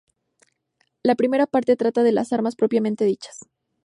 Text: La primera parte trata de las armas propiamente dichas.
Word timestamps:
La 1.03 1.13
primera 1.13 1.45
parte 1.45 1.75
trata 1.75 2.01
de 2.01 2.11
las 2.11 2.33
armas 2.33 2.55
propiamente 2.55 3.05
dichas. 3.05 3.45